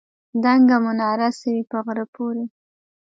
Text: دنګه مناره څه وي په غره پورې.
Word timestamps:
دنګه 0.43 0.77
مناره 0.83 1.29
څه 1.39 1.47
وي 1.53 1.63
په 1.71 1.77
غره 1.85 2.05
پورې. 2.13 2.45